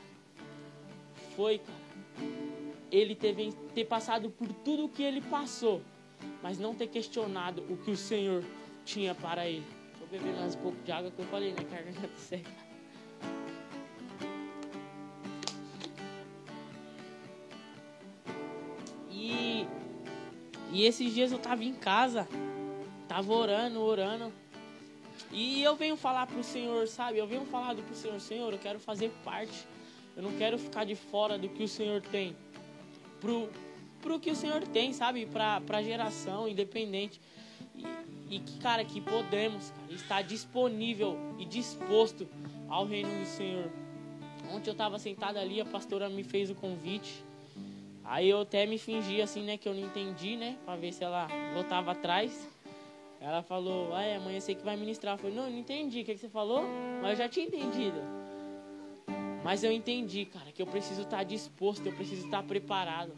[1.35, 1.79] foi, cara,
[2.90, 3.35] ele ter,
[3.74, 5.83] ter passado por tudo o que ele passou,
[6.42, 8.44] mas não ter questionado o que o Senhor
[8.85, 9.74] tinha para ele
[10.18, 11.64] beber mais um pouco de água que eu falei, né?
[11.68, 12.50] Que a garganta seca.
[19.11, 19.66] E,
[20.72, 22.29] e esses dias eu tava em casa,
[23.09, 24.33] tava orando, orando.
[25.33, 27.18] E eu venho falar pro Senhor, sabe?
[27.18, 29.66] Eu venho falar pro Senhor, Senhor, eu quero fazer parte.
[30.16, 32.37] Eu não quero ficar de fora do que o Senhor tem.
[33.20, 33.50] Pro,
[34.00, 35.27] pro que o Senhor tem, sabe?
[35.27, 37.20] Pra, pra geração independente.
[38.31, 42.27] E, que, cara, que podemos cara, estar disponível e disposto
[42.69, 43.71] ao reino do Senhor.
[44.53, 47.25] Ontem eu estava sentado ali, a pastora me fez o convite.
[48.05, 51.03] Aí eu até me fingi assim, né, que eu não entendi, né, para ver se
[51.03, 52.49] ela voltava atrás.
[53.21, 55.14] Ela falou, ah, é, amanhã você que vai ministrar.
[55.14, 56.62] Eu falei, não, eu não entendi, o que, que você falou?
[57.01, 57.99] Mas eu já tinha entendido.
[59.43, 63.12] Mas eu entendi, cara, que eu preciso estar disposto, eu preciso estar preparado.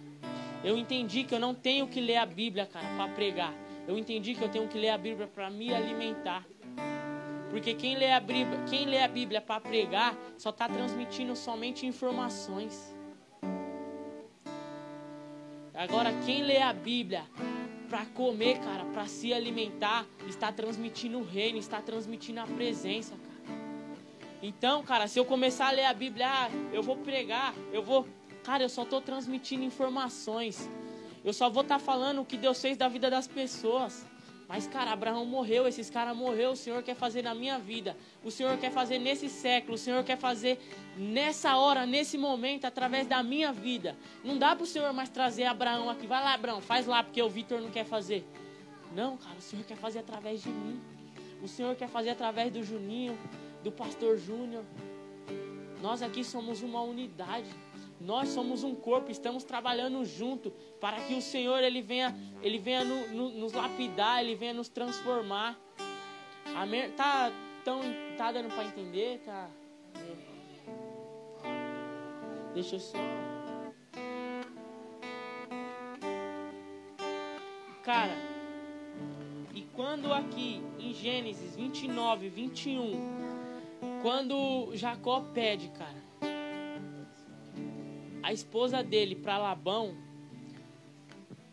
[0.62, 3.54] Eu entendi que eu não tenho que ler a Bíblia, cara, para pregar.
[3.86, 6.44] Eu entendi que eu tenho que ler a Bíblia para me alimentar.
[7.50, 11.86] Porque quem lê a Bíblia, quem lê a Bíblia para pregar só está transmitindo somente
[11.86, 12.94] informações.
[15.72, 17.24] Agora quem lê a Bíblia
[17.88, 23.36] para comer, cara, para se alimentar, está transmitindo o reino, está transmitindo a presença, cara.
[24.42, 28.06] Então, cara, se eu começar a ler a Bíblia, ah, eu vou pregar, eu vou,
[28.42, 30.68] cara, eu só estou transmitindo informações.
[31.26, 34.06] Eu só vou estar tá falando o que Deus fez da vida das pessoas.
[34.48, 36.52] Mas, cara, Abraão morreu, esses caras morreram.
[36.52, 37.96] O Senhor quer fazer na minha vida.
[38.22, 39.74] O Senhor quer fazer nesse século.
[39.74, 40.56] O Senhor quer fazer
[40.96, 43.96] nessa hora, nesse momento, através da minha vida.
[44.22, 46.06] Não dá para o Senhor mais trazer Abraão aqui.
[46.06, 48.24] Vai lá, Abraão, faz lá, porque o Vitor não quer fazer.
[48.94, 50.80] Não, cara, o Senhor quer fazer através de mim.
[51.42, 53.18] O Senhor quer fazer através do Juninho,
[53.64, 54.64] do Pastor Júnior.
[55.82, 57.50] Nós aqui somos uma unidade.
[58.00, 62.84] Nós somos um corpo, estamos trabalhando junto para que o Senhor ele venha, ele venha
[62.84, 65.58] no, no, nos lapidar, ele venha nos transformar.
[66.54, 66.90] Amém?
[66.92, 67.32] Tá,
[67.64, 67.80] tão,
[68.16, 69.20] tá dando para entender?
[69.24, 69.48] Tá?
[72.54, 72.98] Deixa eu só.
[77.82, 78.16] Cara,
[79.54, 82.98] e quando aqui em Gênesis 29, 21,
[84.02, 86.05] quando Jacó pede, cara,
[88.26, 89.94] a esposa dele para Labão.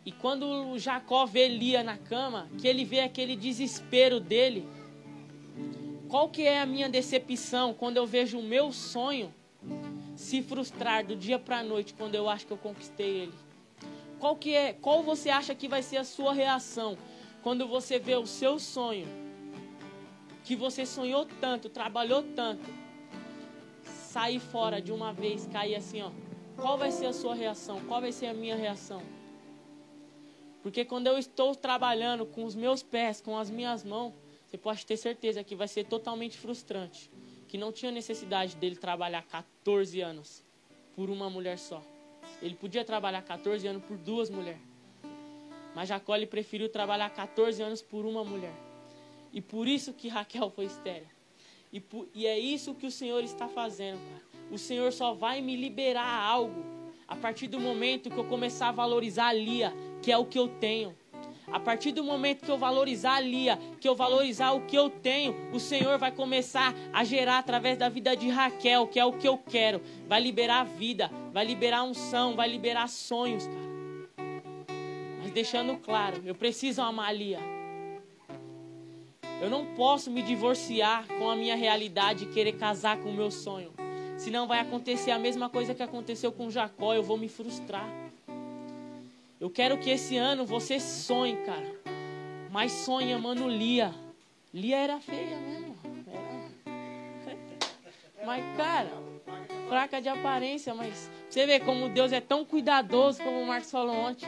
[0.04, 4.68] E quando Jacó vê Lia na cama, que ele vê aquele desespero dele,
[6.08, 9.32] qual que é a minha decepção quando eu vejo o meu sonho
[10.16, 13.34] se frustrar do dia para a noite quando eu acho que eu conquistei ele?
[14.18, 16.98] Qual que é, qual você acha que vai ser a sua reação
[17.40, 19.06] quando você vê o seu sonho
[20.42, 22.68] que você sonhou tanto, trabalhou tanto,
[23.84, 26.10] sair fora de uma vez, cair assim, ó.
[26.56, 27.80] Qual vai ser a sua reação?
[27.86, 29.02] Qual vai ser a minha reação?
[30.62, 34.14] Porque quando eu estou trabalhando com os meus pés, com as minhas mãos,
[34.46, 37.10] você pode ter certeza que vai ser totalmente frustrante.
[37.48, 40.42] Que não tinha necessidade dele trabalhar 14 anos
[40.96, 41.82] por uma mulher só.
[42.40, 44.60] Ele podia trabalhar 14 anos por duas mulheres.
[45.74, 48.54] Mas Jacó ele preferiu trabalhar 14 anos por uma mulher.
[49.32, 51.13] E por isso que Raquel foi estéreo.
[51.74, 51.82] E,
[52.14, 54.22] e é isso que o Senhor está fazendo, cara.
[54.48, 56.64] O Senhor só vai me liberar algo
[57.08, 60.38] a partir do momento que eu começar a valorizar a Lia, que é o que
[60.38, 60.94] eu tenho.
[61.48, 64.88] A partir do momento que eu valorizar a Lia, que eu valorizar o que eu
[64.88, 69.12] tenho, o Senhor vai começar a gerar através da vida de Raquel, que é o
[69.12, 69.82] que eu quero.
[70.06, 74.24] Vai liberar vida, vai liberar unção, vai liberar sonhos, cara.
[75.20, 77.53] Mas deixando claro, eu preciso amar a Lia.
[79.44, 83.30] Eu não posso me divorciar com a minha realidade e querer casar com o meu
[83.30, 83.74] sonho.
[84.16, 87.86] Senão vai acontecer a mesma coisa que aconteceu com Jacó, eu vou me frustrar.
[89.38, 91.78] Eu quero que esse ano você sonhe, cara.
[92.50, 93.94] Mas sonhe amando Lia.
[94.54, 95.76] Lia era feia mesmo.
[97.26, 97.36] Era...
[98.24, 98.92] Mas, cara,
[99.68, 103.94] fraca de aparência, mas você vê como Deus é tão cuidadoso, como o Marcos falou
[103.94, 104.26] ontem.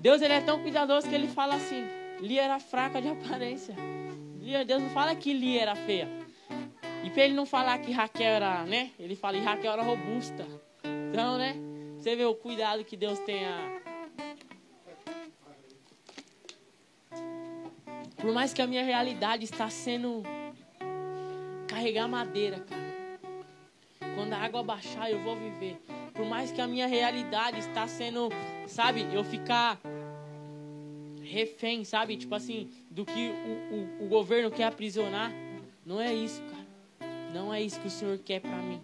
[0.00, 1.84] Deus ele é tão cuidadoso que ele fala assim:
[2.20, 3.74] Lia era fraca de aparência.
[4.66, 6.06] Deus não fala que Lia era feia.
[7.02, 8.90] E para ele não falar que Raquel era, né?
[8.98, 10.46] Ele fala que Raquel era robusta.
[11.10, 11.54] Então, né?
[11.98, 13.80] Você vê o cuidado que Deus tem a...
[18.16, 20.22] Por mais que a minha realidade está sendo
[21.66, 22.84] carregar madeira, cara.
[24.14, 25.76] Quando a água baixar, eu vou viver.
[26.12, 28.28] Por mais que a minha realidade está sendo,
[28.66, 29.78] sabe, eu ficar
[31.24, 32.16] refém, sabe?
[32.16, 35.32] Tipo assim, do que o, o, o governo quer aprisionar.
[35.84, 36.64] Não é isso, cara.
[37.32, 38.80] Não é isso que o Senhor quer para mim.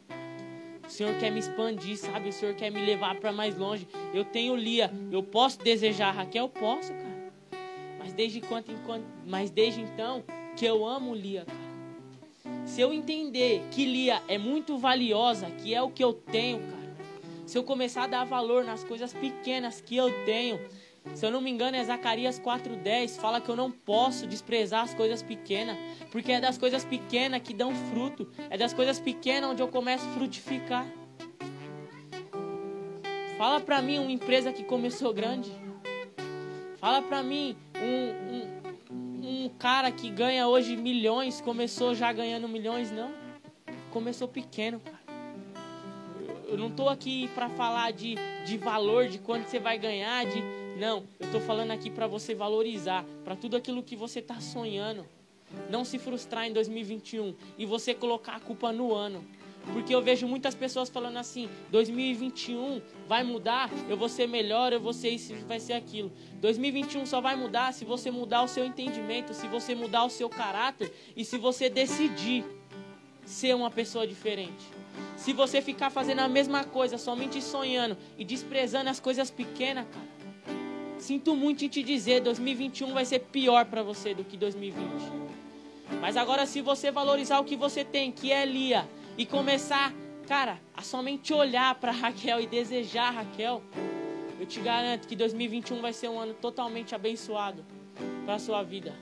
[0.86, 2.30] O Senhor quer me expandir, sabe?
[2.30, 3.86] O Senhor quer me levar para mais longe.
[4.12, 7.32] Eu tenho Lia, eu posso desejar Raquel, posso, cara.
[7.98, 10.24] Mas desde quanto, enquanto, mas desde então
[10.56, 11.70] que eu amo Lia, cara.
[12.66, 16.80] Se eu entender que Lia é muito valiosa, que é o que eu tenho, cara.
[17.46, 20.60] Se eu começar a dar valor nas coisas pequenas que eu tenho,
[21.14, 23.18] se eu não me engano, é Zacarias 4,10.
[23.18, 25.76] Fala que eu não posso desprezar as coisas pequenas.
[26.10, 28.30] Porque é das coisas pequenas que dão fruto.
[28.48, 30.86] É das coisas pequenas onde eu começo a frutificar.
[33.36, 35.50] Fala pra mim uma empresa que começou grande.
[36.76, 42.90] Fala pra mim um, um, um cara que ganha hoje milhões, começou já ganhando milhões,
[42.90, 43.10] não.
[43.90, 44.99] Começou pequeno, cara.
[46.50, 50.42] Eu não tô aqui para falar de, de valor, de quanto você vai ganhar, de
[50.76, 55.06] não, eu estou falando aqui para você valorizar, para tudo aquilo que você está sonhando.
[55.70, 59.24] Não se frustrar em 2021 e você colocar a culpa no ano.
[59.72, 64.80] Porque eu vejo muitas pessoas falando assim: 2021 vai mudar, eu vou ser melhor, eu
[64.80, 66.10] vou ser isso, vai ser aquilo.
[66.40, 70.28] 2021 só vai mudar se você mudar o seu entendimento, se você mudar o seu
[70.28, 72.44] caráter e se você decidir
[73.24, 74.79] ser uma pessoa diferente.
[75.16, 80.20] Se você ficar fazendo a mesma coisa, somente sonhando e desprezando as coisas pequenas, cara,
[81.00, 84.84] Sinto muito em te dizer, 2021 vai ser pior para você do que 2020.
[85.98, 89.94] Mas agora se você valorizar o que você tem, que é Lia, e começar,
[90.28, 93.62] cara, a somente olhar para Raquel e desejar Raquel,
[94.38, 97.64] eu te garanto que 2021 vai ser um ano totalmente abençoado
[98.26, 98.94] para sua vida.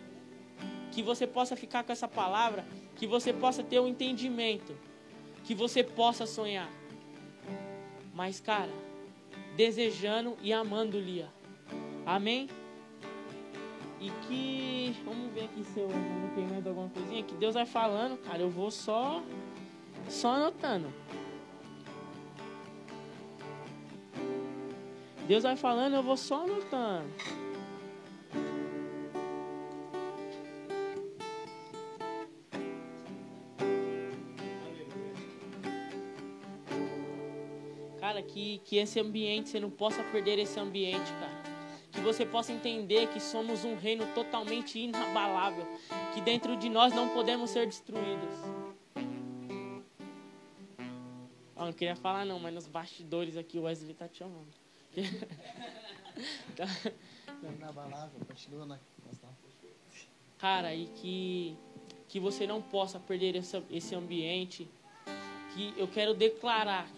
[0.92, 4.72] Que você possa ficar com essa palavra, que você possa ter um entendimento,
[5.48, 6.68] que você possa sonhar.
[8.12, 8.70] Mas, cara,
[9.56, 11.30] desejando e amando Lia.
[12.04, 12.50] Amém?
[13.98, 14.94] E que.
[15.06, 17.22] Vamos ver aqui se eu não tenho mais alguma coisinha.
[17.22, 18.42] Que Deus vai falando, cara.
[18.42, 19.22] Eu vou só.
[20.06, 20.92] Só anotando.
[25.26, 27.08] Deus vai falando, eu vou só anotando.
[38.18, 41.38] Cara, que, que esse ambiente, você não possa perder esse ambiente, cara
[41.90, 45.66] que você possa entender que somos um reino totalmente inabalável,
[46.12, 48.34] que dentro de nós não podemos ser destruídos.
[51.56, 54.46] Oh, não queria falar não, mas nos bastidores aqui o Wesley tá te chamando.
[56.54, 56.66] tá.
[57.56, 58.78] Inabalável, continua na
[60.38, 61.56] Cara, e que,
[62.06, 64.68] que você não possa perder esse, esse ambiente.
[65.54, 66.88] Que eu quero declarar,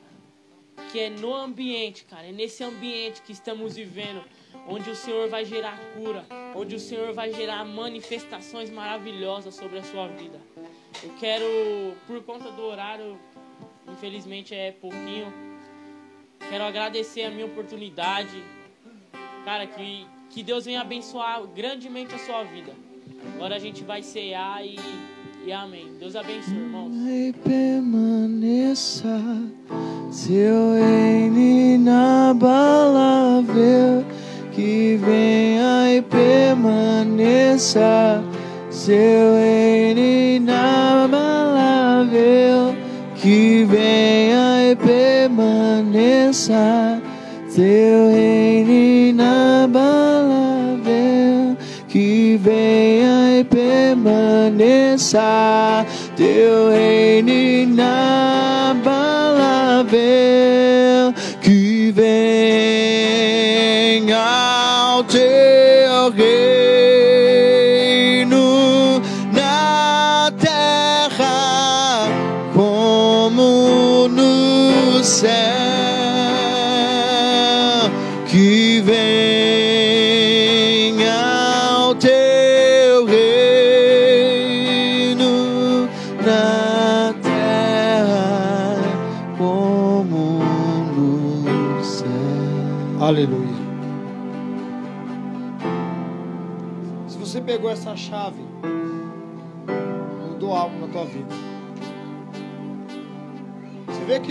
[0.90, 4.22] que é no ambiente, cara, é nesse ambiente que estamos vivendo,
[4.68, 9.82] onde o Senhor vai gerar cura, onde o Senhor vai gerar manifestações maravilhosas sobre a
[9.82, 10.40] sua vida.
[11.02, 13.18] Eu quero, por conta do horário,
[13.88, 15.32] infelizmente é pouquinho,
[16.48, 18.42] quero agradecer a minha oportunidade,
[19.44, 22.74] cara, que, que Deus venha abençoar grandemente a sua vida.
[23.34, 24.76] Agora a gente vai cear e,
[25.46, 25.86] e amém.
[25.98, 26.92] Deus abençoe, irmãos.
[27.44, 29.20] permaneça
[30.10, 32.84] seu reino inabalável,
[34.52, 36.60] que venha e permaneça.
[38.70, 40.74] Seu reino inabalável,
[43.14, 46.52] que venha e permaneça.
[47.48, 48.59] Seu reino
[52.36, 55.20] venha e permaneça.
[56.16, 58.00] Teu reino inabalável,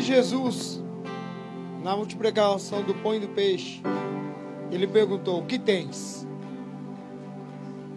[0.09, 0.81] Jesus,
[1.83, 3.79] na multiplicação do pão e do peixe,
[4.71, 6.27] ele perguntou: O que tens?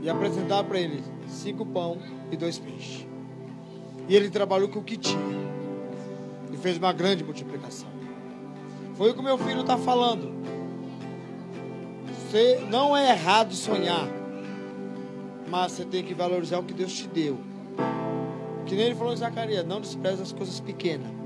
[0.03, 1.97] E apresentaram para ele cinco pão
[2.31, 3.07] e dois peixes.
[4.07, 5.19] E ele trabalhou com o que tinha.
[6.53, 7.89] E fez uma grande multiplicação.
[8.95, 10.35] Foi o que meu filho está falando.
[12.29, 14.07] Você não é errado sonhar,
[15.49, 17.39] mas você tem que valorizar o que Deus te deu.
[18.67, 21.23] Que nem ele falou em Zacarias, não despreze as coisas pequenas.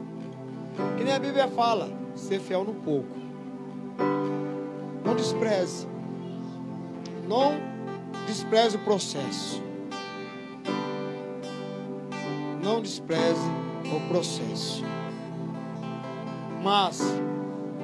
[0.97, 3.17] Que nem a Bíblia fala, ser fiel no pouco.
[5.05, 5.87] Não despreze.
[7.29, 7.55] Não
[8.27, 9.63] despreze o processo.
[12.63, 13.49] Não despreze
[13.95, 14.85] o processo.
[16.63, 17.01] Mas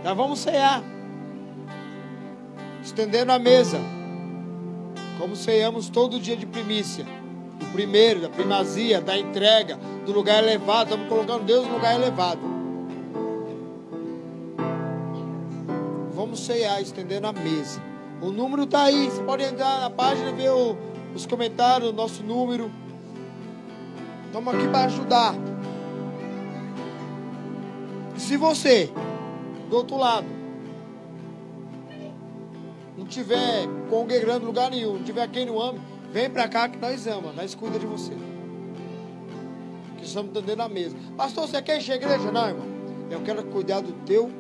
[0.03, 0.83] já vamos cear.
[2.83, 3.79] Estendendo a mesa.
[5.19, 7.07] Como ceiamos todo dia de primícia.
[7.59, 10.91] Do primeiro, da primazia, da entrega, do lugar elevado.
[10.91, 12.52] Estamos colocando Deus no lugar elevado.
[16.33, 17.79] Vamos ceiar, estendendo a mesa.
[18.23, 19.05] O número está aí.
[19.11, 20.79] Você pode entrar na página e ver o-
[21.15, 22.71] os comentários, o nosso número.
[24.25, 25.35] Estamos aqui para ajudar.
[28.17, 28.91] Se você,
[29.69, 30.27] do outro lado,
[32.97, 37.07] não tiver congregando lugar nenhum, não tiver quem não ame, vem para cá que nós
[37.07, 38.15] amamos, nós cuida de você.
[39.99, 40.97] Que estamos dando na mesa.
[41.15, 42.33] Pastor, você quer encher a igreja?
[42.33, 42.67] Não, irmão.
[43.11, 44.31] Eu quero cuidar do teu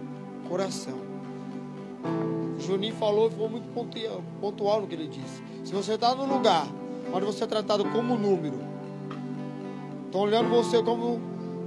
[0.48, 1.01] coração.
[2.58, 5.42] Juninho falou foi muito pontual, pontual no que ele disse.
[5.64, 6.66] Se você está no lugar
[7.12, 8.58] onde você é tratado como número,
[10.06, 11.20] estão olhando você como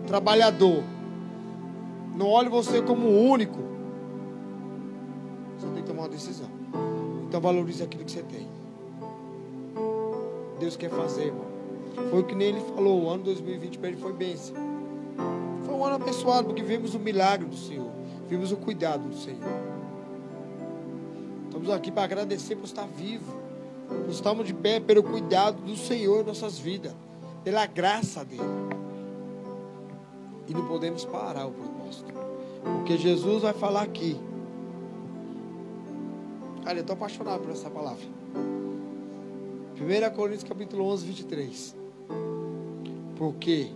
[0.08, 0.84] trabalhador,
[2.15, 3.60] não olhe você como único,
[5.58, 6.50] você tem que tomar uma decisão.
[7.28, 8.48] Então valorize aquilo que você tem.
[10.60, 11.45] Deus quer fazer, irmão.
[12.10, 14.56] Foi o que nem ele falou, o ano 2020 para ele foi bênção.
[15.65, 17.89] Foi um ano abençoado, porque vimos o milagre do Senhor.
[18.28, 19.39] Vimos o cuidado do Senhor.
[21.65, 23.34] Estamos aqui para agradecer por estar vivo.
[23.88, 26.93] Por estarmos de pé pelo cuidado do Senhor em nossas vidas.
[27.43, 28.43] Pela graça dele.
[30.47, 32.13] E não podemos parar o propósito.
[32.62, 34.15] Porque Jesus vai falar aqui.
[36.63, 38.06] Cara, eu estou apaixonado por essa palavra.
[39.75, 41.75] 1 Coríntios capítulo 11, 23.
[43.17, 43.71] Porque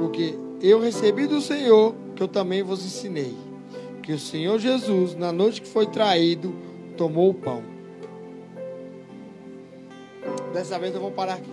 [0.00, 3.45] porque eu recebi do Senhor que eu também vos ensinei.
[4.06, 6.54] Que o Senhor Jesus, na noite que foi traído,
[6.96, 7.60] tomou o pão.
[10.54, 11.50] Dessa vez eu vou parar aqui.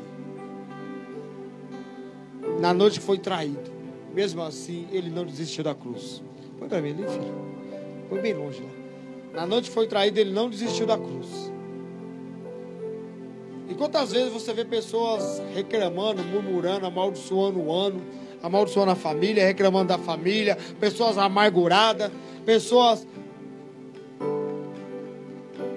[2.59, 3.71] Na noite que foi traído,
[4.13, 6.21] mesmo assim, ele não desistiu da cruz.
[6.59, 7.33] Põe para mim ali, filho.
[8.07, 9.41] Põe bem longe lá.
[9.41, 11.51] Na noite que foi traído, ele não desistiu da cruz.
[13.67, 17.99] E quantas vezes você vê pessoas reclamando, murmurando, amaldiçoando o ano,
[18.43, 22.11] amaldiçoando a família, reclamando da família, pessoas amarguradas,
[22.43, 23.07] pessoas.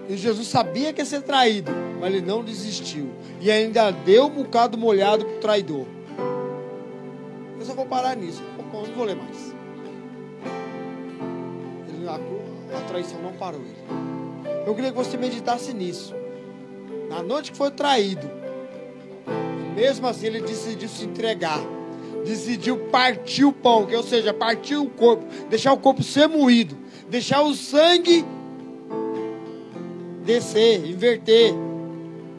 [0.08, 3.10] E Jesus sabia que ia ser traído, mas ele não desistiu.
[3.40, 5.86] E ainda deu um bocado molhado pro traidor.
[7.58, 8.42] Eu só vou parar nisso.
[8.58, 9.54] Eu não vou ler mais.
[12.08, 13.76] a, a traição não parou ele.
[14.66, 16.14] Eu queria que você meditasse nisso.
[17.08, 18.28] Na noite que foi traído,
[19.74, 21.60] mesmo assim ele decidiu se entregar.
[22.26, 26.76] Decidiu partir o pão, que ou seja, partir o corpo, deixar o corpo ser moído,
[27.08, 28.24] deixar o sangue
[30.26, 31.54] descer, inverter,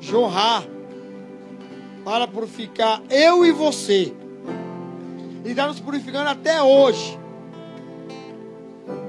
[0.01, 0.63] jorrar,
[2.03, 4.13] para purificar eu e você.
[5.43, 7.17] E está nos purificando até hoje.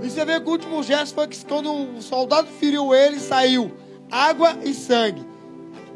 [0.03, 3.73] E você vê que o último gesto foi que quando o soldado feriu ele, saiu
[4.11, 5.27] água e sangue.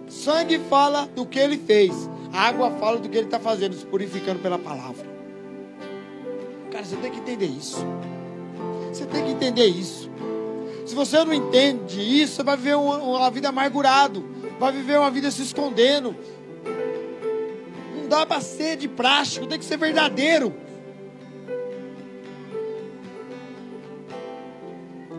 [0.09, 2.11] Sangue fala do que ele fez.
[2.33, 5.07] Água fala do que ele está fazendo, se purificando pela palavra.
[6.71, 7.85] Cara, você tem que entender isso.
[8.93, 10.11] Você tem que entender isso.
[10.87, 14.25] Se você não entende isso, você vai viver uma, uma vida amargurado.
[14.59, 16.17] Vai viver uma vida se escondendo.
[17.97, 20.55] Não dá para ser de plástico, tem que ser verdadeiro.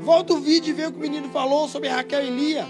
[0.02, 2.68] Volta o vídeo e vê o que o menino falou sobre Raquel e Lia.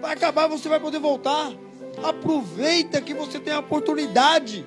[0.00, 1.52] Vai acabar, você vai poder voltar.
[2.02, 4.64] Aproveita que você tem a oportunidade.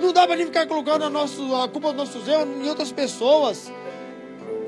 [0.00, 3.72] Não dá para ficar colocando a, nosso, a culpa dos nossos erros em outras pessoas.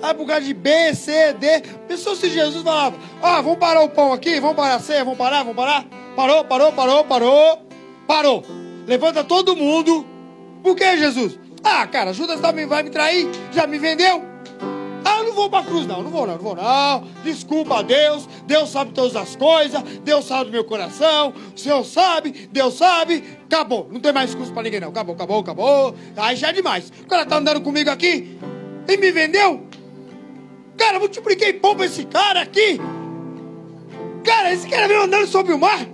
[0.02, 1.60] Ah, por causa de B, C, D.
[1.86, 5.18] Pensou se Jesus falava: ah, vamos parar o pão aqui, vamos parar a ceia, vamos
[5.18, 5.84] parar, vamos parar.
[6.16, 7.58] Parou, parou, parou, parou.
[8.06, 8.44] Parou.
[8.86, 10.06] Levanta todo mundo.
[10.62, 11.38] Por que, Jesus?
[11.62, 14.29] Ah, cara, Judas também vai me trair, já me vendeu.
[15.30, 17.04] Não vou para a cruz, não, não vou, não, não vou, não.
[17.22, 21.84] Desculpa a Deus, Deus sabe todas as coisas, Deus sabe do meu coração, o Senhor
[21.84, 23.38] sabe, Deus sabe.
[23.44, 24.88] Acabou, não tem mais discurso para ninguém, não.
[24.88, 25.94] Acabou, acabou, acabou.
[26.16, 26.92] Aí já é demais.
[27.02, 28.36] O cara tá andando comigo aqui
[28.88, 29.68] e me vendeu.
[30.76, 32.80] Cara, multipliquei pão para esse cara aqui.
[34.24, 35.86] Cara, esse cara veio andando sobre o mar.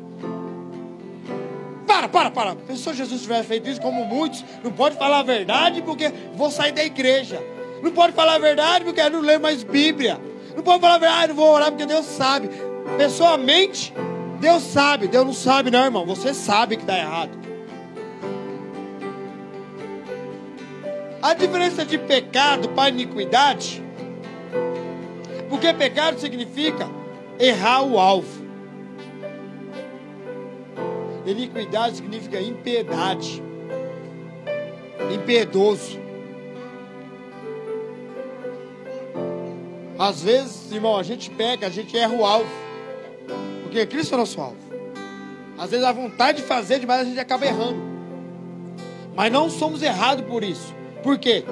[1.86, 2.56] Para, para, para.
[2.74, 6.72] Se Jesus tivesse feito isso, como muitos, não pode falar a verdade porque vou sair
[6.72, 7.55] da igreja.
[7.86, 10.20] Não pode falar a verdade porque eu não leio mais Bíblia.
[10.56, 12.50] Não pode falar a verdade, não vou orar porque Deus sabe.
[12.98, 13.94] Pessoalmente,
[14.40, 15.06] Deus sabe.
[15.06, 16.04] Deus não sabe, não, irmão.
[16.04, 17.38] Você sabe que está errado.
[21.22, 23.80] A diferença de pecado para iniquidade,
[25.48, 26.88] porque pecado significa
[27.38, 28.44] errar o alvo.
[31.24, 33.40] Iniquidade significa impiedade,
[35.14, 36.05] impiedoso.
[39.98, 42.50] Às vezes, irmão, a gente peca, a gente erra o alvo.
[43.62, 44.56] Porque Cristo é nosso alvo.
[45.58, 47.80] Às vezes a vontade de fazer demais a gente acaba errando.
[49.14, 50.74] Mas não somos errados por isso.
[51.02, 51.44] Por quê?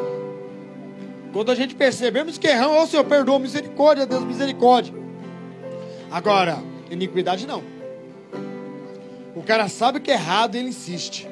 [1.32, 4.94] Quando a gente percebemos que erramos, oh Senhor, perdoa, misericórdia, Deus, misericórdia.
[6.10, 6.58] Agora,
[6.90, 7.62] iniquidade não.
[9.34, 11.26] O cara sabe que é errado e ele insiste.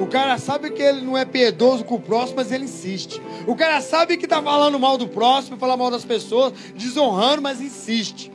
[0.00, 3.20] O cara sabe que ele não é piedoso com o próximo, mas ele insiste.
[3.46, 7.60] O cara sabe que está falando mal do próximo, falar mal das pessoas, desonrando, mas
[7.60, 8.32] insiste.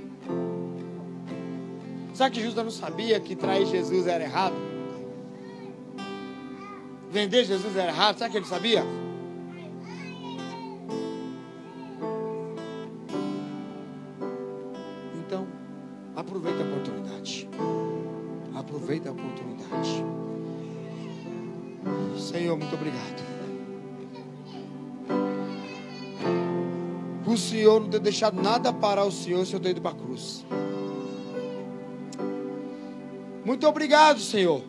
[2.13, 4.55] Sabe que Judas não sabia que trair Jesus era errado?
[7.09, 8.20] Vender Jesus era errado?
[8.20, 8.86] Sabe que ele sabia?
[22.56, 23.26] Senhor, muito obrigado.
[27.26, 29.95] O Senhor não ter deixado nada parar o Senhor, o Senhor ter ido para a
[29.95, 30.45] cruz.
[33.43, 34.64] Muito obrigado, Senhor.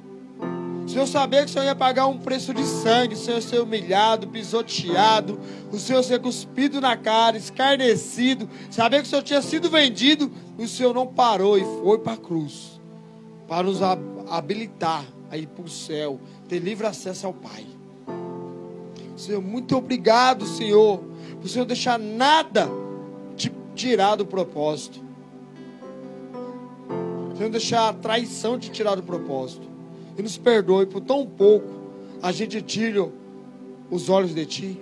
[0.84, 3.60] O Senhor sabia que o Senhor ia pagar um preço de sangue, o Senhor ser
[3.60, 5.38] humilhado, pisoteado,
[5.72, 10.66] o Senhor ser cuspido na cara, escarnecido, saber que o Senhor tinha sido vendido, o
[10.66, 12.76] Senhor não parou e foi para a cruz
[13.46, 17.66] para nos habilitar a ir para o céu, ter livre acesso ao Pai.
[19.16, 21.02] Senhor, muito obrigado, Senhor,
[21.40, 22.68] por Senhor deixar nada
[23.36, 25.00] te tirar do propósito.
[27.36, 29.66] Senhor, deixar a traição te tirar do propósito.
[30.18, 31.76] E nos perdoe por tão pouco
[32.22, 33.08] a gente tira
[33.90, 34.80] os olhos de Ti.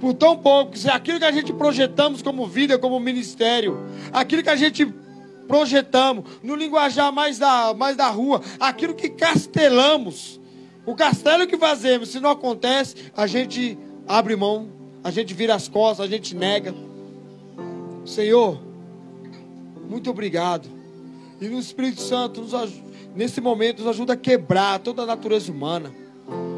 [0.00, 3.78] Por tão pouco, se aquilo que a gente projetamos como vida, como ministério,
[4.12, 4.86] aquilo que a gente
[5.48, 10.40] projetamos, no linguajar mais da, mais da rua, aquilo que castelamos,
[10.86, 14.68] o castelo que fazemos, se não acontece, a gente abre mão,
[15.02, 16.74] a gente vira as costas, a gente nega.
[18.04, 18.60] Senhor,
[19.88, 20.68] muito obrigado.
[21.40, 22.52] E no Espírito Santo, nos,
[23.14, 25.92] nesse momento, nos ajuda a quebrar toda a natureza humana,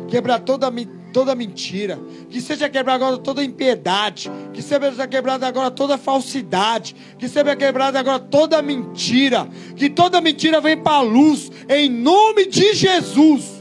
[0.08, 0.70] quebrar toda
[1.12, 1.98] toda mentira,
[2.28, 7.98] que seja quebrada agora toda impiedade, que seja quebrada agora toda falsidade, que seja quebrada
[7.98, 13.55] agora toda mentira, que toda mentira venha para a luz, em nome de Jesus.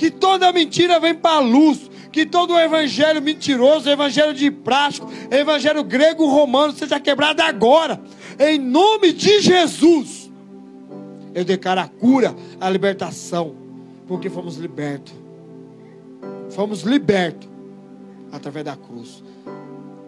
[0.00, 5.84] Que toda mentira venha para a luz, Que todo evangelho mentiroso, evangelho de prático, evangelho
[5.84, 8.00] grego romano seja quebrado agora.
[8.38, 10.32] Em nome de Jesus.
[11.34, 13.54] Eu declaro a cura, a libertação.
[14.08, 15.12] Porque fomos libertos.
[16.48, 17.48] Fomos libertos
[18.32, 19.22] através da cruz.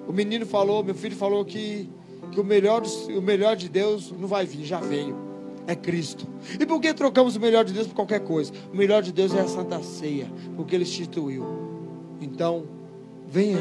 [0.09, 1.87] O menino falou, meu filho falou que,
[2.33, 2.83] que o, melhor,
[3.15, 5.32] o melhor de Deus não vai vir, já veio
[5.67, 6.27] é Cristo.
[6.59, 8.53] E por que trocamos o melhor de Deus por qualquer coisa?
[8.73, 11.45] O melhor de Deus é a Santa Ceia, porque Ele instituiu.
[12.21, 12.65] Então,
[13.29, 13.61] venha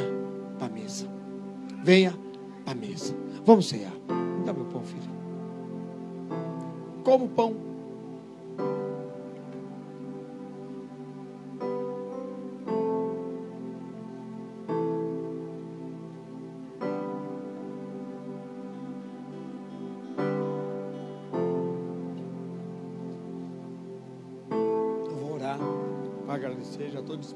[0.58, 1.08] para a mesa.
[1.84, 2.14] Venha
[2.64, 3.16] para a mesa.
[3.46, 3.94] Vamos cear.
[4.46, 5.12] Dá meu pão, filho.
[7.04, 7.56] Como pão.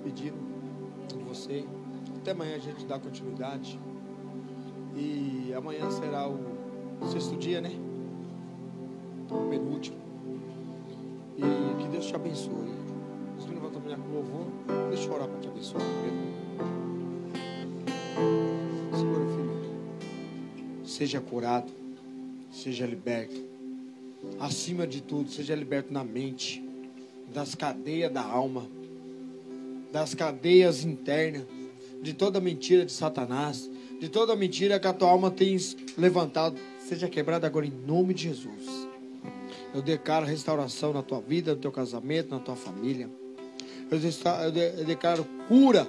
[0.05, 0.37] Despedindo
[1.07, 1.65] de você.
[2.17, 3.79] Até amanhã a gente dá continuidade.
[4.95, 6.39] E amanhã será o
[7.11, 7.71] sexto dia, né?
[9.29, 9.97] O penúltimo.
[11.37, 12.71] E que Deus te abençoe.
[13.37, 14.47] Os meninos vão terminar com louvor.
[14.89, 15.81] Deixa eu orar para te abençoar
[18.93, 20.87] Segura, filho.
[20.87, 21.71] Seja curado.
[22.51, 23.43] Seja liberto.
[24.39, 26.63] Acima de tudo, seja liberto na mente,
[27.33, 28.65] das cadeias da alma
[29.91, 31.43] das cadeias internas,
[32.01, 33.69] de toda mentira de Satanás,
[33.99, 35.57] de toda mentira que a tua alma tem
[35.97, 38.87] levantado, seja quebrada agora em nome de Jesus.
[39.73, 43.09] Eu declaro restauração na tua vida, no teu casamento, na tua família.
[43.89, 45.87] Eu declaro cura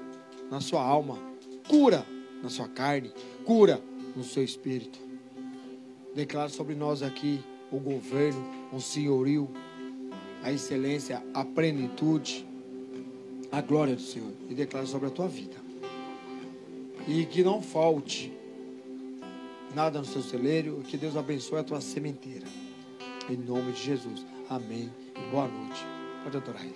[0.50, 1.18] na sua alma,
[1.68, 2.06] cura
[2.42, 3.12] na sua carne,
[3.44, 3.80] cura
[4.14, 4.98] no seu espírito.
[6.14, 7.40] Declaro sobre nós aqui
[7.70, 8.42] o governo,
[8.72, 9.48] o senhorio,
[10.42, 12.46] a excelência, a plenitude
[13.56, 15.56] a glória do Senhor e declaro sobre a tua vida.
[17.08, 18.30] E que não falte
[19.74, 22.46] nada no seu celeiro, que Deus abençoe a tua sementeira.
[23.30, 24.26] Em nome de Jesus.
[24.50, 24.90] Amém.
[25.30, 25.86] Boa noite.
[26.22, 26.74] Pode adorar ele.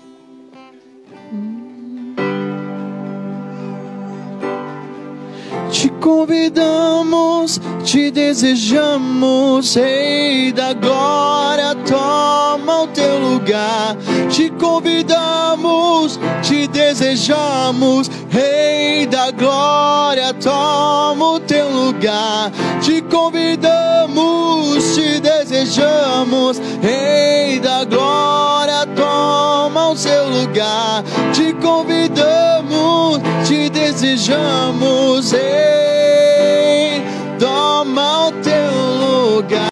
[5.70, 13.96] Te convidamos, te desejamos, Rei da glória, toma o teu lugar.
[14.28, 16.59] Te convidamos, te
[16.91, 22.51] desejamos, Rei da glória, toma o teu lugar.
[22.82, 31.05] Te convidamos, te desejamos, Rei da glória, toma o seu lugar.
[31.32, 37.05] Te convidamos, te desejamos, Rei,
[37.38, 38.32] toma o